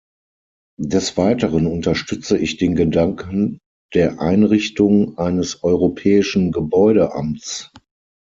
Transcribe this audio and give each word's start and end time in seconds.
Des 0.81 1.15
Weiteren 1.15 1.67
unterstütze 1.67 2.35
ich 2.35 2.57
den 2.57 2.73
Gedanken 2.75 3.59
der 3.93 4.19
Einrichtung 4.19 5.15
eines 5.19 5.63
europäischen 5.63 6.51
Gebäudeamts. 6.51 7.71